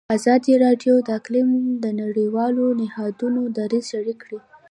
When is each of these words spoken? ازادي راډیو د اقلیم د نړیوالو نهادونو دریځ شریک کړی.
ازادي 0.17 0.53
راډیو 0.65 0.95
د 1.07 1.09
اقلیم 1.19 1.49
د 1.83 1.85
نړیوالو 2.01 2.65
نهادونو 2.81 3.41
دریځ 3.57 3.85
شریک 3.91 4.17
کړی. 4.23 4.39